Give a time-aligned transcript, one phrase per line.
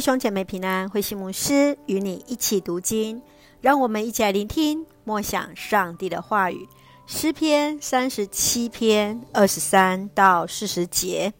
[0.00, 3.20] 兄姐妹平安，慧馨牧师与你一起读经，
[3.60, 6.66] 让我们一起来聆听默想上帝的话语。
[7.06, 11.34] 诗篇三十七篇二十三到四十节，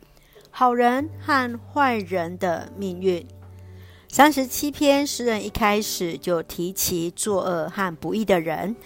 [0.50, 3.26] 好人和坏人的命运。
[4.08, 8.76] 三十七篇诗人一开始就提起作恶和不义的人，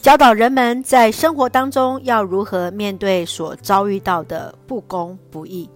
[0.00, 5.68] 教导人们在生活当中要如何面对所遭遇到的不公不义，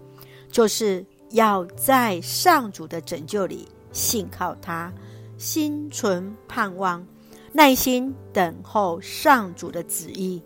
[0.48, 1.04] 就是。
[1.30, 4.92] 要在上主的拯救里信靠他，
[5.36, 7.06] 心存盼望，
[7.52, 10.42] 耐心等候上主的旨意。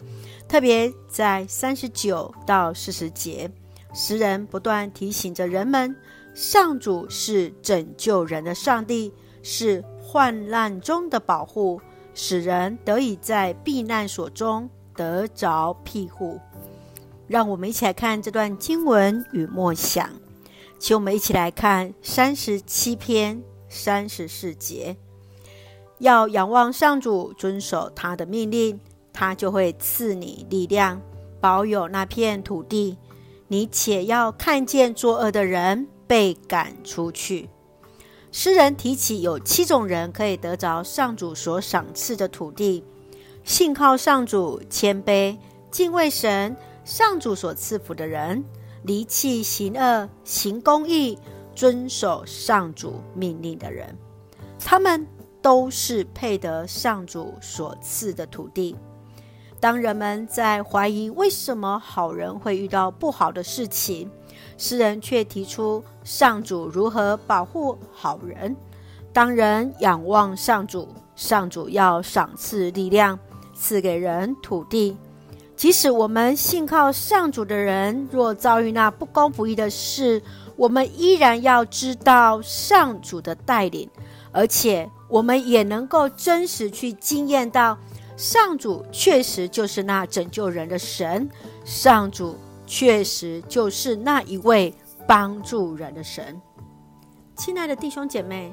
[0.48, 3.50] 特别在三十九到四十节，
[3.94, 5.96] 诗人不断提醒着人们：
[6.34, 11.80] 上主是拯救人的上帝，是患难中的保护，
[12.12, 16.38] 使人得以在避难所中得着庇护。
[17.28, 20.10] 让我们一起来看这段经文与默想。
[20.82, 24.96] 请我们一起来看三十七篇三十四节，
[26.00, 28.80] 要仰望上主，遵守他的命令，
[29.12, 31.00] 他就会赐你力量，
[31.40, 32.98] 保有那片土地。
[33.46, 37.48] 你且要看见作恶的人被赶出去。
[38.32, 42.82] 诗人提起有七种人可以得着上主所赏赐的土地：
[43.44, 45.38] 信靠上主、谦卑、
[45.70, 48.44] 敬畏神、上主所赐福的人。
[48.84, 51.18] 离弃行恶、行公义、
[51.54, 53.96] 遵守上主命令的人，
[54.58, 55.06] 他们
[55.40, 58.76] 都是配得上主所赐的土地。
[59.60, 64.10] 当人们在怀疑为什么好人会遇到不好的事情，
[64.58, 68.56] 诗人却提出上主如何保护好人。
[69.12, 73.16] 当人仰望上主，上主要赏赐力量，
[73.54, 74.96] 赐给人土地。
[75.62, 80.20] 即使我们信靠上主的人，若遭遇那不公不义的事，
[80.56, 83.88] 我们依然要知道上主的带领，
[84.32, 87.78] 而且我们也能够真实去经验到，
[88.16, 91.30] 上主确实就是那拯救人的神，
[91.64, 94.74] 上主确实就是那一位
[95.06, 96.42] 帮助人的神。
[97.36, 98.52] 亲爱的弟兄姐妹，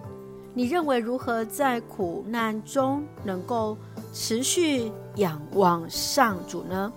[0.53, 3.75] 你认为如何在苦难中能够
[4.11, 6.91] 持续仰望上主呢？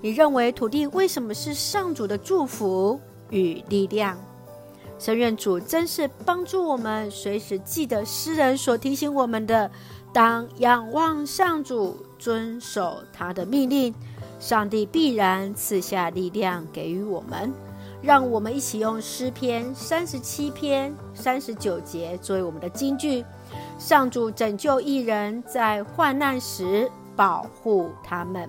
[0.00, 4.18] 你认为土地为什么是上主的祝福与力量？
[4.98, 9.70] 神愿主真是帮助我们，随时记得诗人所提醒我们的：
[10.12, 13.94] 当仰望上主，遵守他的命令，
[14.38, 17.52] 上帝必然赐下力量给予我们。
[18.02, 23.24] 让我们一起用诗篇三十七篇三十九节作为我们的金句：
[23.78, 28.48] 上主拯救一人，在患难时保护他们。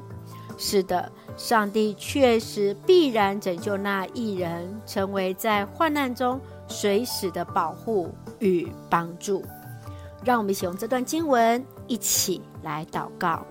[0.57, 8.09] 是的，上帝确实必然拯救那一人，成为在患难中随时的保护
[8.39, 9.43] 与帮助。
[10.23, 13.43] 让我们一起用这段经文一起来祷告。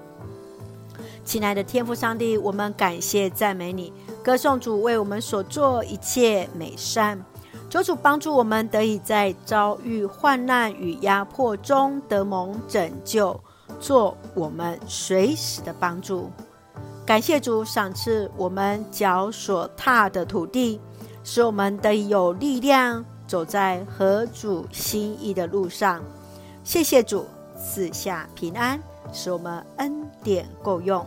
[1.24, 7.24] 亲爱的天父上帝，我们感谢赞美你，歌颂主为我们所做一切美善。
[7.68, 13.40] 求主帮助我们得以在遭遇患难与压迫中得蒙拯救，
[13.78, 16.30] 做我们随时的帮助。
[17.06, 20.80] 感谢主赏赐我们脚所踏的土地，
[21.22, 26.02] 使我们得以有力量走在合主心意的路上。
[26.64, 27.24] 谢谢主
[27.56, 28.80] 赐下平安，
[29.12, 31.06] 使我们恩典够用。